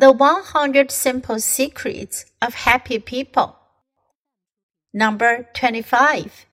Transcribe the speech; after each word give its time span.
The 0.00 0.12
100 0.12 0.90
Simple 0.90 1.40
Secrets 1.40 2.24
of 2.40 2.54
Happy 2.54 2.98
People. 2.98 3.58
Number 4.94 5.46
25. 5.52 6.46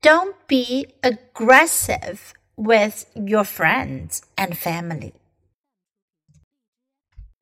Don't 0.00 0.36
be 0.48 0.86
aggressive 1.02 2.32
with 2.56 3.04
your 3.14 3.44
friends 3.44 4.22
and 4.38 4.56
family. 4.56 5.12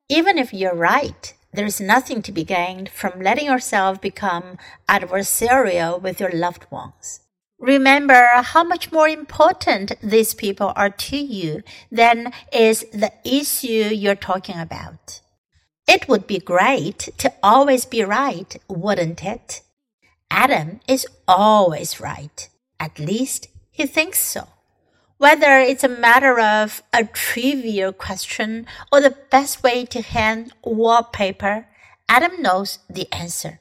Even 0.09 0.37
if 0.37 0.53
you're 0.53 0.75
right, 0.75 1.33
there's 1.53 1.79
nothing 1.79 2.21
to 2.23 2.33
be 2.33 2.43
gained 2.43 2.89
from 2.89 3.21
letting 3.21 3.45
yourself 3.45 4.01
become 4.01 4.57
adversarial 4.89 6.01
with 6.01 6.19
your 6.19 6.31
loved 6.31 6.69
ones. 6.69 7.21
Remember 7.61 8.41
how 8.41 8.63
much 8.63 8.91
more 8.91 9.07
important 9.07 9.93
these 10.01 10.33
people 10.33 10.73
are 10.75 10.89
to 10.89 11.15
you 11.15 11.61
than 11.91 12.33
is 12.51 12.83
the 12.91 13.13
issue 13.23 13.93
you're 13.93 14.15
talking 14.15 14.57
about. 14.57 15.21
It 15.87 16.09
would 16.09 16.25
be 16.25 16.39
great 16.39 17.09
to 17.19 17.31
always 17.43 17.85
be 17.85 18.03
right, 18.03 18.55
wouldn't 18.67 19.23
it? 19.23 19.61
Adam 20.31 20.79
is 20.87 21.05
always 21.27 21.99
right. 21.99 22.49
At 22.79 22.97
least 22.97 23.47
he 23.69 23.85
thinks 23.85 24.19
so. 24.19 24.47
Whether 25.17 25.59
it's 25.59 25.83
a 25.83 25.87
matter 25.87 26.39
of 26.39 26.81
a 26.91 27.03
trivial 27.03 27.93
question 27.93 28.65
or 28.91 29.01
the 29.01 29.15
best 29.29 29.61
way 29.61 29.85
to 29.85 30.01
hang 30.01 30.51
wallpaper, 30.63 31.67
Adam 32.09 32.41
knows 32.41 32.79
the 32.89 33.07
answer. 33.13 33.60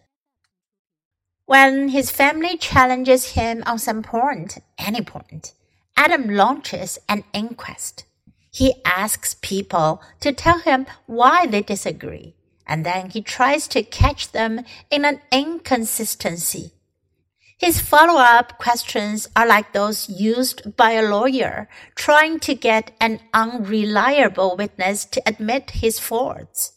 When 1.51 1.89
his 1.89 2.13
family 2.13 2.57
challenges 2.57 3.33
him 3.33 3.65
on 3.67 3.81
some 3.81 4.05
point, 4.05 4.59
any 4.79 5.01
point, 5.01 5.53
Adam 5.97 6.29
launches 6.29 6.97
an 7.09 7.25
inquest. 7.33 8.05
He 8.53 8.75
asks 8.85 9.35
people 9.35 10.01
to 10.21 10.31
tell 10.31 10.61
him 10.61 10.87
why 11.07 11.49
they 11.49 11.63
disagree, 11.63 12.37
and 12.69 12.87
then 12.87 13.11
he 13.11 13.21
tries 13.21 13.67
to 13.67 13.83
catch 13.83 14.31
them 14.31 14.61
in 14.93 15.05
an 15.05 15.23
inconsistency. 15.33 16.71
His 17.59 17.81
follow 17.81 18.21
up 18.21 18.59
questions 18.59 19.27
are 19.35 19.49
like 19.49 19.73
those 19.73 20.09
used 20.09 20.77
by 20.77 20.93
a 20.93 21.03
lawyer 21.03 21.69
trying 21.97 22.39
to 22.47 22.55
get 22.55 22.93
an 23.01 23.19
unreliable 23.35 24.55
witness 24.57 25.05
to 25.07 25.23
admit 25.27 25.71
his 25.83 25.99
faults. 25.99 26.75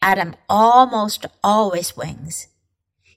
Adam 0.00 0.36
almost 0.48 1.26
always 1.42 1.96
wins 1.96 2.46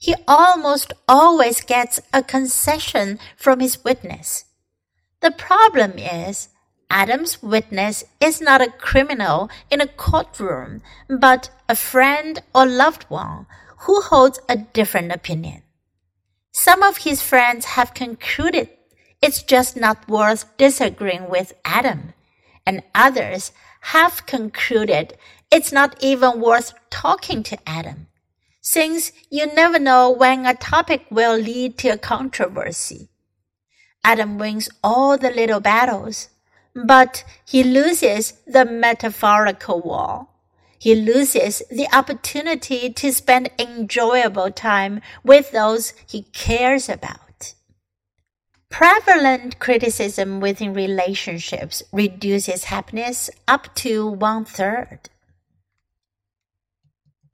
he 0.05 0.13
almost 0.27 0.93
always 1.07 1.61
gets 1.61 1.99
a 2.13 2.21
concession 2.21 3.17
from 3.35 3.59
his 3.59 3.83
witness. 3.83 4.45
The 5.21 5.31
problem 5.31 5.93
is, 5.97 6.49
Adam's 6.91 7.41
witness 7.41 8.03
is 8.21 8.39
not 8.39 8.61
a 8.61 8.69
criminal 8.69 9.49
in 9.71 9.81
a 9.81 9.87
courtroom, 9.87 10.83
but 11.09 11.49
a 11.67 11.75
friend 11.75 12.39
or 12.53 12.67
loved 12.67 13.05
one 13.05 13.47
who 13.79 13.99
holds 13.99 14.39
a 14.47 14.57
different 14.57 15.11
opinion. 15.11 15.63
Some 16.51 16.83
of 16.83 16.97
his 16.97 17.23
friends 17.23 17.65
have 17.65 17.95
concluded 17.95 18.69
it's 19.23 19.41
just 19.41 19.75
not 19.75 20.07
worth 20.07 20.55
disagreeing 20.57 21.29
with 21.31 21.53
Adam, 21.65 22.13
and 22.63 22.83
others 22.93 23.51
have 23.95 24.27
concluded 24.27 25.17
it's 25.49 25.71
not 25.71 25.95
even 25.99 26.39
worth 26.39 26.75
talking 26.91 27.41
to 27.41 27.57
Adam 27.67 28.05
since 28.65 29.11
you 29.29 29.45
never 29.45 29.77
know 29.77 30.09
when 30.09 30.43
a 30.43 30.55
topic 30.55 31.05
will 31.11 31.37
lead 31.37 31.77
to 31.77 31.89
a 31.89 31.97
controversy. 31.99 33.09
Adam 34.03 34.39
wins 34.39 34.67
all 34.83 35.19
the 35.19 35.29
little 35.29 35.59
battles, 35.59 36.29
but 36.73 37.23
he 37.45 37.63
loses 37.63 38.33
the 38.47 38.65
metaphorical 38.65 39.81
war. 39.81 40.27
He 40.79 40.95
loses 40.95 41.61
the 41.69 41.87
opportunity 41.93 42.89
to 42.91 43.13
spend 43.13 43.51
enjoyable 43.59 44.49
time 44.49 44.99
with 45.23 45.51
those 45.51 45.93
he 46.07 46.23
cares 46.33 46.89
about. 46.89 47.53
Prevalent 48.71 49.59
criticism 49.59 50.39
within 50.39 50.73
relationships 50.73 51.83
reduces 51.93 52.65
happiness 52.65 53.29
up 53.47 53.75
to 53.75 54.07
one 54.07 54.43
third. 54.43 55.11